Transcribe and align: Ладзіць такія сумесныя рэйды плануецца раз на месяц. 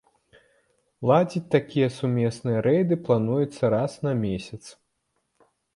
Ладзіць 1.11 1.43
такія 1.57 1.89
сумесныя 1.99 2.65
рэйды 2.69 2.95
плануецца 3.05 3.63
раз 3.79 3.91
на 4.09 4.19
месяц. 4.27 4.63